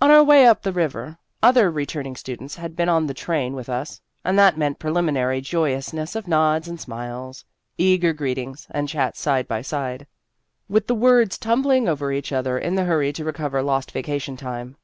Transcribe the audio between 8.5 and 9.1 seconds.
and